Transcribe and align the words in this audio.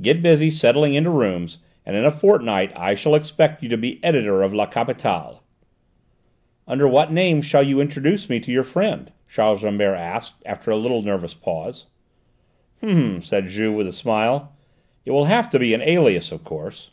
Get 0.00 0.22
busy 0.22 0.52
settling 0.52 0.94
into 0.94 1.10
rooms, 1.10 1.58
and 1.84 1.96
in 1.96 2.04
a 2.04 2.12
fortnight 2.12 2.72
I 2.76 2.94
shall 2.94 3.16
expect 3.16 3.60
you 3.60 3.68
to 3.70 3.76
be 3.76 3.98
editor 4.04 4.40
of 4.42 4.54
La 4.54 4.66
Capitale." 4.66 5.42
"Under 6.68 6.86
what 6.86 7.10
name 7.12 7.42
shall 7.42 7.64
you 7.64 7.80
introduce 7.80 8.30
me 8.30 8.38
to 8.38 8.52
your 8.52 8.62
friend?" 8.62 9.10
Charles 9.28 9.64
Rambert 9.64 9.98
asked, 9.98 10.40
after 10.46 10.70
a 10.70 10.76
little 10.76 11.02
nervous 11.02 11.34
pause. 11.34 11.86
"H'm!" 12.84 13.20
said 13.20 13.48
Juve 13.48 13.74
with 13.74 13.88
a 13.88 13.92
smile: 13.92 14.52
"it 15.04 15.10
will 15.10 15.24
have 15.24 15.50
to 15.50 15.58
be 15.58 15.74
an 15.74 15.82
alias 15.82 16.30
of 16.30 16.44
course." 16.44 16.90